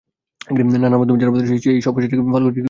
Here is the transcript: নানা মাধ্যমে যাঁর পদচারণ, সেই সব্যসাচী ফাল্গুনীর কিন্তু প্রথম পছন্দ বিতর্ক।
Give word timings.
নানা 0.83 0.97
মাধ্যমে 0.99 1.19
যাঁর 1.21 1.31
পদচারণ, 1.33 1.49
সেই 1.51 1.57
সব্যসাচী 1.57 1.81
ফাল্গুনীর 1.85 2.09
কিন্তু 2.09 2.23
প্রথম 2.23 2.33
পছন্দ 2.35 2.47
বিতর্ক। 2.47 2.59